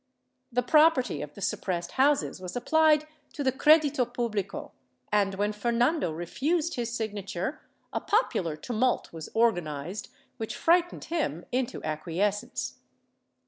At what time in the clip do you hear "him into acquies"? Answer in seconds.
11.03-12.39